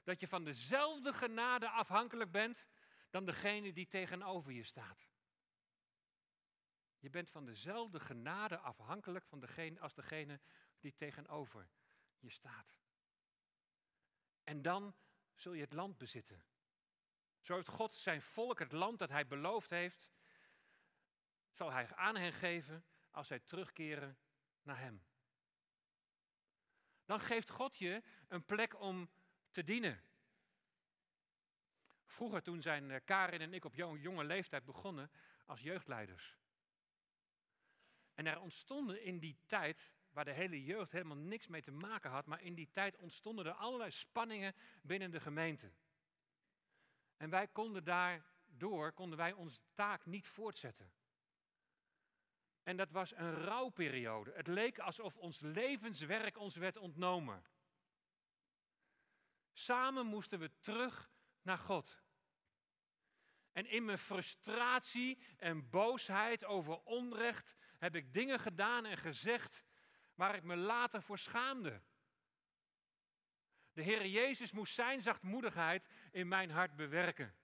[0.02, 2.66] dat je van dezelfde genade afhankelijk bent
[3.10, 5.08] dan degene die tegenover je staat.
[6.98, 10.40] Je bent van dezelfde genade afhankelijk van degene, als degene
[10.80, 11.68] die tegenover
[12.18, 12.78] je staat.
[14.42, 14.96] En dan
[15.34, 16.44] zul je het land bezitten.
[17.40, 20.10] Zo heeft God zijn volk het land dat hij beloofd heeft,
[21.50, 24.18] zal hij aan hen geven als zij terugkeren
[24.62, 25.04] naar hem.
[27.04, 29.10] Dan geeft God je een plek om
[29.50, 30.02] te dienen.
[32.04, 35.10] Vroeger, toen zijn eh, Karin en ik op jonge leeftijd begonnen
[35.46, 36.36] als jeugdleiders.
[38.14, 42.10] En er ontstonden in die tijd, waar de hele jeugd helemaal niks mee te maken
[42.10, 45.72] had, maar in die tijd ontstonden er allerlei spanningen binnen de gemeente.
[47.16, 50.92] En wij konden daardoor, konden wij onze taak niet voortzetten.
[52.64, 54.32] En dat was een rouwperiode.
[54.32, 57.44] Het leek alsof ons levenswerk ons werd ontnomen.
[59.52, 61.10] Samen moesten we terug
[61.42, 62.02] naar God.
[63.52, 69.64] En in mijn frustratie en boosheid over onrecht heb ik dingen gedaan en gezegd
[70.14, 71.82] waar ik me later voor schaamde.
[73.72, 77.34] De Heer Jezus moest zijn zachtmoedigheid in mijn hart bewerken.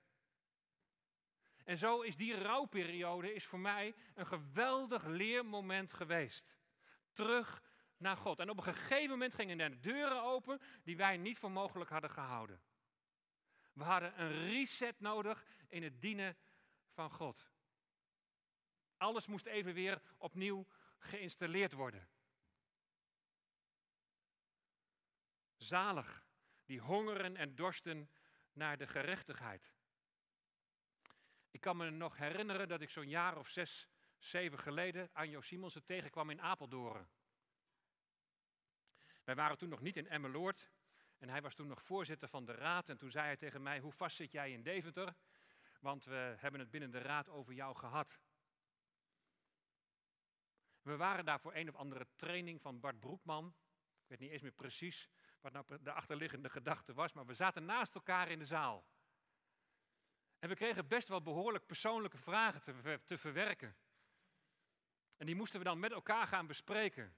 [1.64, 6.57] En zo is die rouwperiode is voor mij een geweldig leermoment geweest.
[7.12, 7.62] Terug
[7.96, 8.38] naar God.
[8.38, 12.11] En op een gegeven moment gingen er deuren open die wij niet voor mogelijk hadden
[12.11, 12.62] gehouden.
[13.73, 16.37] We hadden een reset nodig in het dienen
[16.92, 17.51] van God.
[18.96, 20.66] Alles moest even weer opnieuw
[20.99, 22.09] geïnstalleerd worden.
[25.57, 26.27] Zalig,
[26.64, 28.11] die hongeren en dorsten
[28.53, 29.73] naar de gerechtigheid.
[31.50, 35.84] Ik kan me nog herinneren dat ik zo'n jaar of zes, zeven geleden Anjo Simonsen
[35.84, 37.08] tegenkwam in Apeldoorn.
[39.24, 40.70] Wij waren toen nog niet in Emmeloord
[41.18, 42.88] en hij was toen nog voorzitter van de raad.
[42.88, 45.14] En toen zei hij tegen mij, hoe vast zit jij in Deventer?
[45.80, 48.20] Want we hebben het binnen de raad over jou gehad.
[50.82, 53.54] We waren daar voor een of andere training van Bart Broekman.
[54.02, 55.08] Ik weet niet eens meer precies
[55.40, 58.86] wat nou de achterliggende gedachte was, maar we zaten naast elkaar in de zaal.
[60.40, 63.76] En we kregen best wel behoorlijk persoonlijke vragen te, te verwerken.
[65.16, 67.14] En die moesten we dan met elkaar gaan bespreken.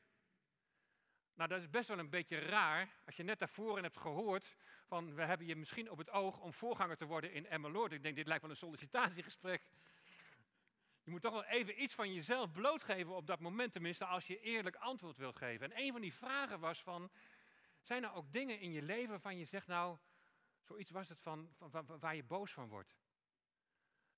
[1.34, 4.56] Nou, dat is best wel een beetje raar als je net daarvoor hebt gehoord
[4.86, 7.92] van we hebben je misschien op het oog om voorganger te worden in Emmeloord.
[7.92, 9.62] Ik denk, dit lijkt wel een sollicitatiegesprek.
[11.02, 14.40] Je moet toch wel even iets van jezelf blootgeven op dat moment, tenminste als je
[14.40, 15.72] eerlijk antwoord wilt geven.
[15.72, 17.10] En een van die vragen was van,
[17.80, 19.98] zijn er ook dingen in je leven waarvan je zegt, nou,
[20.60, 22.94] zoiets was het van, van, van, waar je boos van wordt?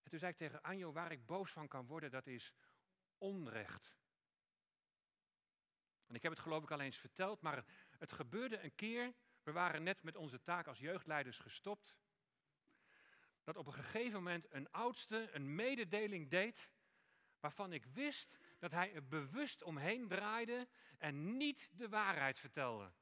[0.04, 2.52] En toen zei ik tegen Anjo, waar ik boos van kan worden, dat is
[3.18, 3.96] onrecht.
[6.06, 7.64] En ik heb het geloof ik al eens verteld, maar
[7.98, 9.14] het gebeurde een keer.
[9.42, 11.96] We waren net met onze taak als jeugdleiders gestopt.
[13.44, 16.72] Dat op een gegeven moment een oudste een mededeling deed.
[17.40, 22.92] waarvan ik wist dat hij er bewust omheen draaide en niet de waarheid vertelde.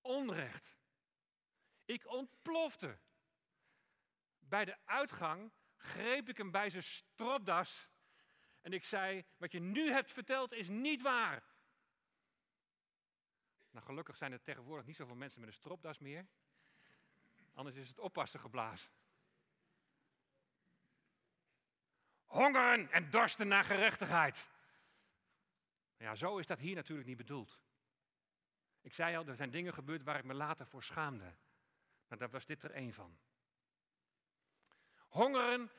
[0.00, 0.76] Onrecht.
[1.84, 2.98] Ik ontplofte.
[4.50, 7.88] Bij de uitgang greep ik hem bij zijn stropdas
[8.60, 11.42] en ik zei: Wat je nu hebt verteld is niet waar.
[13.70, 16.26] Nou, gelukkig zijn er tegenwoordig niet zoveel mensen met een stropdas meer.
[17.54, 18.90] Anders is het oppassen geblazen.
[22.24, 24.48] Hongeren en dorsten naar gerechtigheid.
[25.96, 27.60] Ja, zo is dat hier natuurlijk niet bedoeld.
[28.80, 31.34] Ik zei al, er zijn dingen gebeurd waar ik me later voor schaamde.
[32.08, 33.18] Maar daar was dit er één van.
[35.10, 35.70] Hongeren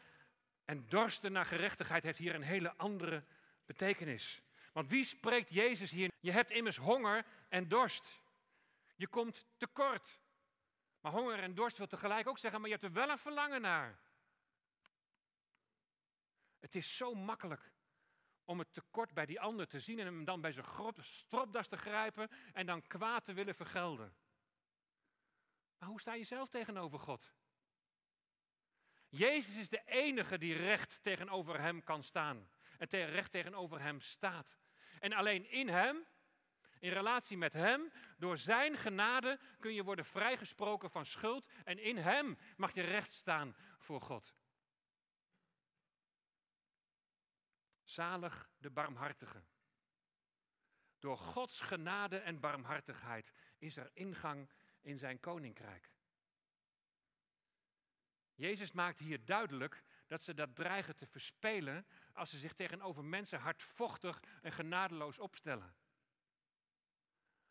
[0.65, 3.23] en dorsten naar gerechtigheid heeft hier een hele andere
[3.65, 4.41] betekenis.
[4.73, 6.11] Want wie spreekt Jezus hier?
[6.19, 8.21] Je hebt immers honger en dorst.
[8.95, 10.19] Je komt tekort.
[11.01, 13.61] Maar honger en dorst wil tegelijk ook zeggen, maar je hebt er wel een verlangen
[13.61, 13.99] naar.
[16.59, 17.71] Het is zo makkelijk
[18.43, 21.77] om het tekort bij die ander te zien en hem dan bij zijn stropdas te
[21.77, 24.15] grijpen en dan kwaad te willen vergelden.
[25.77, 27.33] Maar hoe sta je zelf tegenover God?
[29.12, 32.50] Jezus is de enige die recht tegenover hem kan staan.
[32.78, 34.58] En recht tegenover hem staat.
[35.00, 36.06] En alleen in hem,
[36.80, 41.50] in relatie met hem, door zijn genade kun je worden vrijgesproken van schuld.
[41.63, 44.36] En in hem mag je recht staan voor God.
[47.84, 49.43] Zalig de barmhartige.
[51.00, 54.50] Door Gods genade en barmhartigheid is er ingang
[54.82, 55.90] in zijn koninkrijk.
[58.41, 63.39] Jezus maakt hier duidelijk dat ze dat dreigen te verspelen als ze zich tegenover mensen
[63.39, 65.75] hardvochtig en genadeloos opstellen.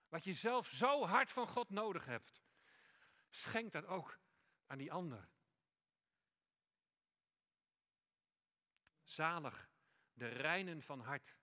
[0.09, 2.42] Wat je zelf zo hard van God nodig hebt,
[3.29, 4.18] schenk dat ook
[4.66, 5.29] aan die ander.
[9.02, 9.69] Zalig
[10.12, 11.38] de reinen van hart.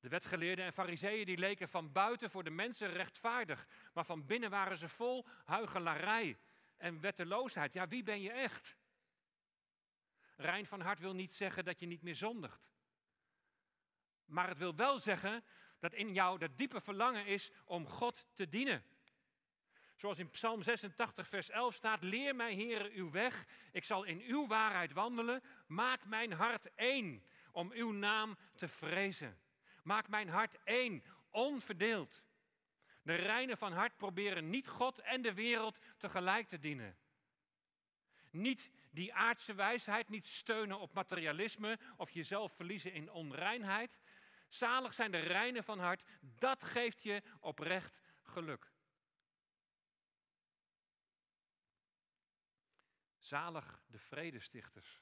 [0.00, 4.50] De wetgeleerden en fariseeën die leken van buiten voor de mensen rechtvaardig, maar van binnen
[4.50, 6.38] waren ze vol huichelarij
[6.78, 7.72] en wetteloosheid.
[7.72, 8.76] Ja, wie ben je echt?
[10.36, 12.70] Rein van hart wil niet zeggen dat je niet meer zondigt.
[14.24, 15.44] Maar het wil wel zeggen
[15.78, 18.84] dat in jou dat diepe verlangen is om God te dienen.
[19.96, 23.46] Zoals in Psalm 86, vers 11 staat: Leer mij, Heere, uw weg.
[23.72, 25.42] Ik zal in uw waarheid wandelen.
[25.66, 27.22] Maak mijn hart één
[27.52, 29.38] om uw naam te vrezen.
[29.82, 32.22] Maak mijn hart één, onverdeeld.
[33.08, 36.98] De reinen van hart proberen niet God en de wereld tegelijk te dienen.
[38.30, 44.00] Niet Die aardse wijsheid niet steunen op materialisme of jezelf verliezen in onreinheid.
[44.48, 48.72] Zalig zijn de reinen van hart, dat geeft je oprecht geluk.
[53.18, 55.00] Zalig de vredestichters.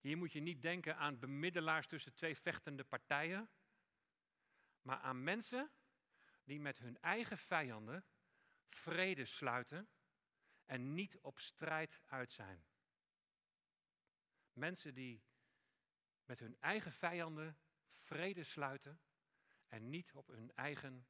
[0.00, 3.50] Hier moet je niet denken aan bemiddelaars tussen twee vechtende partijen,
[4.82, 5.70] maar aan mensen
[6.44, 8.04] die met hun eigen vijanden
[8.68, 9.88] vrede sluiten
[10.64, 12.64] en niet op strijd uit zijn.
[14.52, 15.22] Mensen die
[16.24, 17.58] met hun eigen vijanden
[17.98, 19.00] vrede sluiten
[19.68, 21.06] en niet op hun eigen,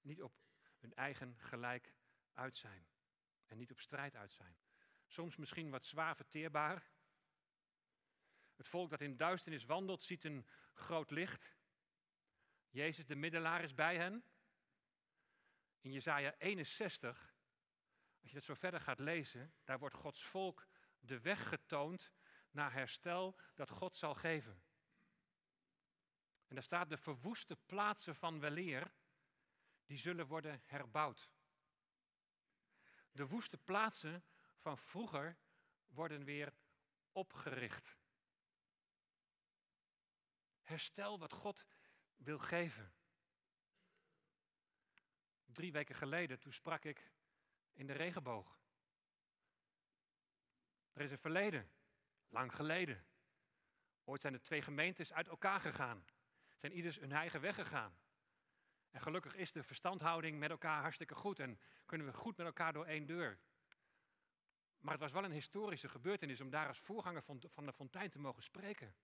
[0.00, 0.34] niet op
[0.78, 1.94] hun eigen gelijk
[2.32, 2.86] uit zijn.
[3.44, 4.56] En niet op strijd uit zijn.
[5.06, 6.90] Soms misschien wat zwaar verteerbaar.
[8.56, 11.56] Het volk dat in duisternis wandelt, ziet een groot licht.
[12.70, 14.24] Jezus, de middelaar, is bij hen.
[15.86, 17.34] In Jesaja 61,
[18.20, 20.66] als je dat zo verder gaat lezen, daar wordt Gods volk
[20.98, 22.12] de weg getoond
[22.50, 24.62] naar herstel dat God zal geven.
[26.46, 28.92] En daar staat de verwoeste plaatsen van weleer,
[29.84, 31.30] die zullen worden herbouwd.
[33.12, 34.24] De woeste plaatsen
[34.56, 35.38] van vroeger
[35.86, 36.54] worden weer
[37.12, 37.96] opgericht.
[40.62, 41.66] Herstel wat God
[42.16, 42.94] wil geven.
[45.56, 47.10] Drie weken geleden, toen sprak ik
[47.72, 48.58] in de regenboog.
[50.92, 51.70] Er is een verleden,
[52.28, 53.06] lang geleden.
[54.04, 56.04] Ooit zijn er twee gemeentes uit elkaar gegaan.
[56.56, 57.98] Zijn ieders hun eigen weg gegaan.
[58.90, 62.72] En gelukkig is de verstandhouding met elkaar hartstikke goed en kunnen we goed met elkaar
[62.72, 63.38] door één deur.
[64.78, 68.18] Maar het was wel een historische gebeurtenis om daar als voorganger van de fontein te
[68.18, 68.94] mogen spreken.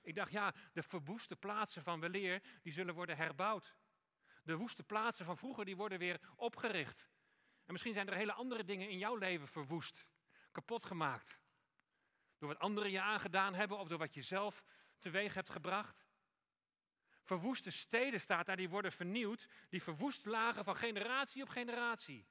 [0.00, 3.76] Ik dacht, ja, de verwoeste plaatsen van weleer, die zullen worden herbouwd.
[4.48, 7.08] De woeste plaatsen van vroeger, die worden weer opgericht.
[7.64, 10.06] En misschien zijn er hele andere dingen in jouw leven verwoest,
[10.52, 11.40] kapot gemaakt.
[12.38, 14.64] Door wat anderen je aangedaan hebben of door wat je zelf
[14.98, 16.06] teweeg hebt gebracht.
[17.22, 22.26] Verwoeste steden staat daar, die worden vernieuwd, die verwoest lagen van generatie op generatie.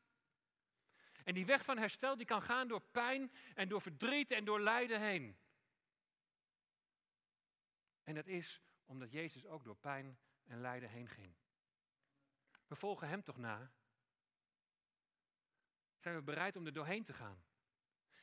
[1.24, 4.60] En die weg van herstel die kan gaan door pijn en door verdriet en door
[4.60, 5.38] lijden heen.
[8.04, 11.36] En dat is omdat Jezus ook door pijn en lijden heen ging.
[12.68, 13.72] We volgen Hem toch na?
[15.98, 17.44] Zijn we bereid om er doorheen te gaan?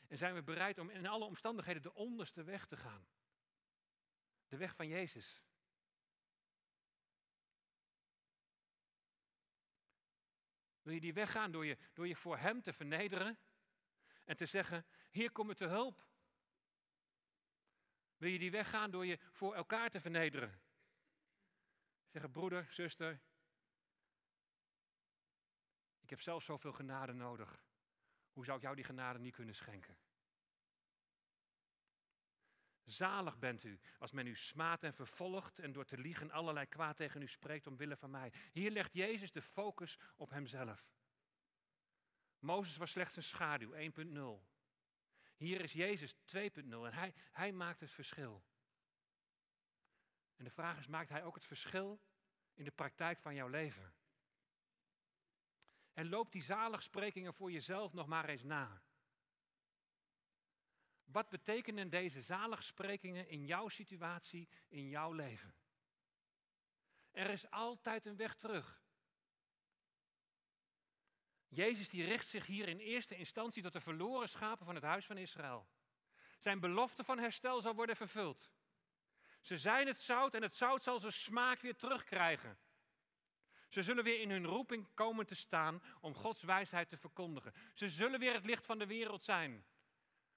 [0.09, 3.07] En zijn we bereid om in alle omstandigheden de onderste weg te gaan?
[4.47, 5.43] De weg van Jezus.
[10.83, 13.39] Wil je die weg gaan door je, door je voor Hem te vernederen
[14.25, 16.07] en te zeggen, hier kom ik te hulp.
[18.17, 20.61] Wil je die weg gaan door je voor elkaar te vernederen?
[22.07, 23.21] Zeggen, broeder, zuster,
[26.05, 27.63] ik heb zelf zoveel genade nodig.
[28.33, 29.97] Hoe zou ik jou die genade niet kunnen schenken?
[32.85, 36.97] Zalig bent u als men u smaadt en vervolgt en door te liegen allerlei kwaad
[36.97, 38.33] tegen u spreekt omwille van mij.
[38.53, 40.87] Hier legt Jezus de focus op hemzelf.
[42.39, 44.47] Mozes was slechts een schaduw, 1.0.
[45.37, 48.45] Hier is Jezus 2.0 en hij, hij maakt het verschil.
[50.37, 52.01] En de vraag is, maakt hij ook het verschil
[52.55, 53.95] in de praktijk van jouw leven?
[55.95, 58.83] En loop die zaligsprekingen voor jezelf nog maar eens na.
[61.05, 65.55] Wat betekenen deze zaligsprekingen in jouw situatie, in jouw leven?
[67.11, 68.83] Er is altijd een weg terug.
[71.49, 75.07] Jezus die richt zich hier in eerste instantie tot de verloren schapen van het huis
[75.07, 75.69] van Israël.
[76.39, 78.53] Zijn belofte van herstel zal worden vervuld.
[79.41, 82.59] Ze zijn het zout en het zout zal zijn smaak weer terugkrijgen.
[83.75, 87.53] Ze zullen weer in hun roeping komen te staan om Gods wijsheid te verkondigen.
[87.73, 89.67] Ze zullen weer het licht van de wereld zijn.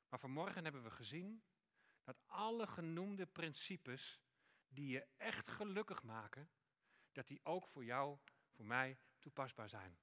[0.09, 1.43] Maar vanmorgen hebben we gezien
[2.03, 4.21] dat alle genoemde principes
[4.67, 6.49] die je echt gelukkig maken,
[7.11, 8.17] dat die ook voor jou,
[8.49, 9.97] voor mij toepasbaar zijn.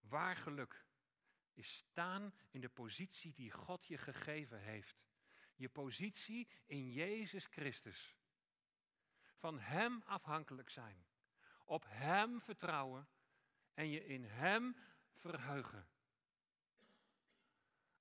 [0.00, 0.86] Waar geluk
[1.52, 5.04] is staan in de positie die God je gegeven heeft.
[5.54, 8.16] Je positie in Jezus Christus.
[9.34, 11.06] Van Hem afhankelijk zijn.
[11.64, 13.08] Op Hem vertrouwen
[13.74, 14.76] en je in Hem
[15.12, 15.88] verheugen.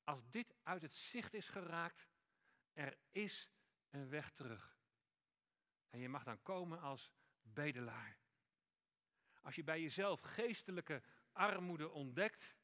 [0.03, 2.07] Als dit uit het zicht is geraakt,
[2.73, 3.49] er is
[3.89, 4.77] een weg terug.
[5.89, 7.11] En je mag dan komen als
[7.41, 8.17] bedelaar.
[9.41, 12.55] Als je bij jezelf geestelijke armoede ontdekt,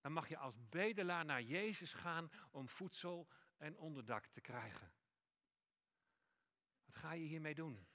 [0.00, 4.92] dan mag je als bedelaar naar Jezus gaan om voedsel en onderdak te krijgen.
[6.84, 7.86] Wat ga je hiermee doen?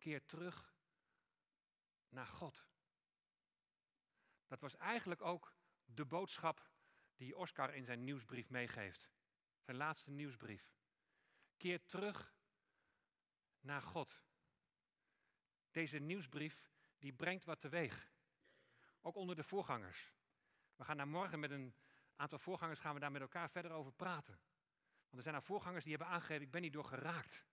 [0.00, 0.74] Keer terug
[2.08, 2.66] naar God.
[4.46, 6.70] Dat was eigenlijk ook de boodschap
[7.16, 9.10] die Oscar in zijn nieuwsbrief meegeeft.
[9.60, 10.72] Zijn laatste nieuwsbrief.
[11.56, 12.34] Keer terug
[13.60, 14.22] naar God.
[15.70, 18.12] Deze nieuwsbrief die brengt wat teweeg.
[19.00, 20.12] Ook onder de voorgangers.
[20.76, 21.74] We gaan daar morgen met een
[22.16, 24.40] aantal voorgangers gaan we daar met elkaar verder over praten.
[25.00, 27.44] Want er zijn nou voorgangers die hebben aangegeven, ik ben niet door geraakt.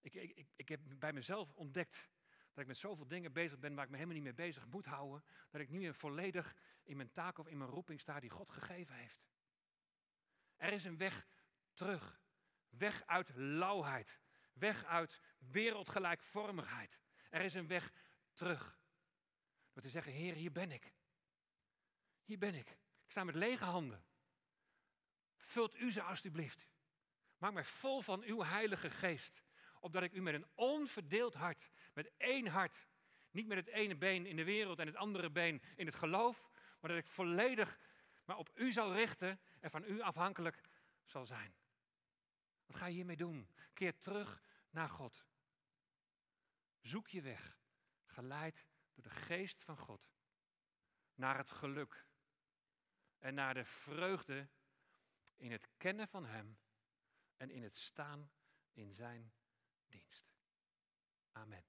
[0.00, 2.08] Ik, ik, ik, heb bij mezelf ontdekt
[2.52, 4.86] dat ik met zoveel dingen bezig ben waar ik me helemaal niet mee bezig moet
[4.86, 5.24] houden.
[5.50, 8.50] Dat ik niet meer volledig in mijn taak of in mijn roeping sta die God
[8.50, 9.26] gegeven heeft.
[10.56, 11.26] Er is een weg
[11.72, 12.20] terug.
[12.68, 14.20] Weg uit lauwheid.
[14.52, 16.98] Weg uit wereldgelijkvormigheid.
[17.30, 17.92] Er is een weg
[18.34, 18.78] terug.
[19.72, 20.92] Door te zeggen, Heer, hier ben ik.
[22.24, 22.70] Hier ben ik.
[23.04, 24.04] Ik sta met lege handen.
[25.36, 26.68] Vult u ze alstublieft.
[27.38, 29.42] Maak mij vol van uw heilige geest.
[29.80, 32.86] Opdat ik u met een onverdeeld hart, met één hart,
[33.30, 36.50] niet met het ene been in de wereld en het andere been in het geloof,
[36.80, 37.78] maar dat ik volledig
[38.28, 40.60] maar op u zal richten en van u afhankelijk
[41.04, 41.54] zal zijn.
[42.66, 43.48] Wat ga je hiermee doen?
[43.72, 45.26] Keer terug naar God.
[46.80, 47.58] Zoek je weg,
[48.04, 50.10] geleid door de geest van God,
[51.14, 52.06] naar het geluk
[53.18, 54.48] en naar de vreugde
[55.36, 56.58] in het kennen van Hem
[57.36, 58.30] en in het staan
[58.72, 59.32] in Zijn
[59.88, 60.30] dienst.
[61.32, 61.64] Amen.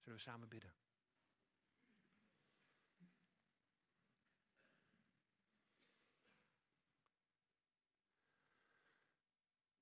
[0.00, 0.74] Zullen we samen bidden?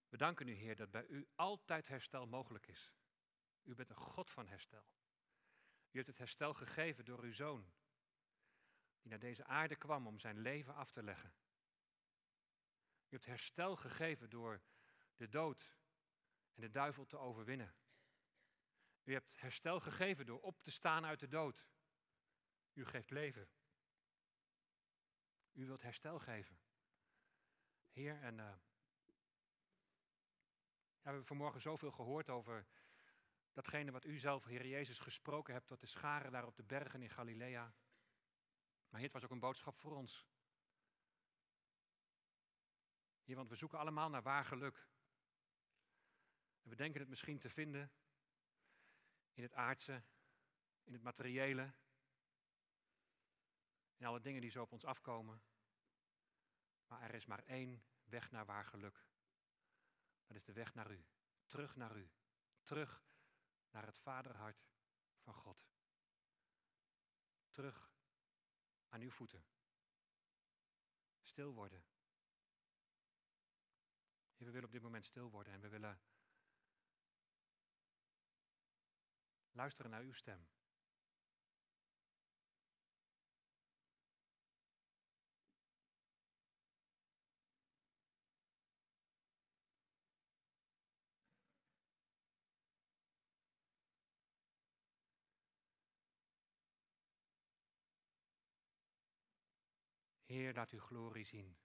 [0.09, 2.93] We danken u, Heer, dat bij u altijd herstel mogelijk is.
[3.62, 4.84] U bent een God van herstel.
[5.90, 7.72] U hebt het herstel gegeven door uw zoon,
[9.01, 11.34] die naar deze aarde kwam om zijn leven af te leggen.
[13.09, 14.62] U hebt herstel gegeven door
[15.16, 15.74] de dood
[16.55, 17.74] en de duivel te overwinnen.
[19.05, 21.66] U hebt herstel gegeven door op te staan uit de dood.
[22.72, 23.48] U geeft leven.
[25.53, 26.61] U wilt herstel geven.
[27.90, 28.61] Heer, en ja,
[31.03, 32.66] we hebben vanmorgen zoveel gehoord over
[33.53, 37.03] datgene wat u zelf, Heer Jezus, gesproken hebt tot de scharen daar op de bergen
[37.03, 37.74] in Galilea.
[38.88, 40.26] Maar Heer, het was ook een boodschap voor ons.
[43.22, 44.90] Heer, want we zoeken allemaal naar waar geluk.
[46.62, 47.92] En we denken het misschien te vinden
[49.32, 50.02] in het aardse,
[50.84, 51.74] in het materiële,
[53.96, 55.42] in alle dingen die zo op ons afkomen.
[56.86, 59.06] Maar er is maar één weg naar waar geluk.
[60.26, 61.04] Dat is de weg naar u,
[61.46, 62.10] terug naar u,
[62.62, 63.02] terug
[63.70, 64.66] naar het vaderhart
[65.18, 65.66] van God.
[67.50, 67.92] Terug
[68.88, 69.44] aan uw voeten.
[71.20, 71.84] Stil worden.
[74.36, 76.00] we willen op dit moment stil worden en we willen
[79.53, 80.48] luisteren naar uw stem.
[100.32, 101.57] Heer, laat uw glorie zien.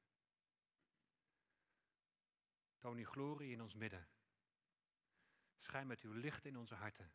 [2.77, 4.07] Toon uw glorie in ons midden.
[5.57, 7.11] Schijn met uw licht in onze harten.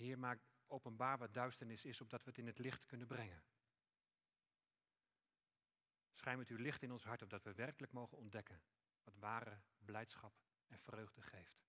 [0.00, 3.42] Heer, maak openbaar wat duisternis is, opdat we het in het licht kunnen brengen.
[6.12, 8.62] Schijn met uw licht in ons hart, opdat we werkelijk mogen ontdekken
[9.02, 10.34] wat ware blijdschap
[10.66, 11.64] en vreugde geeft.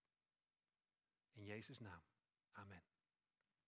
[1.31, 2.03] In Jezus' naam.
[2.51, 2.83] Amen.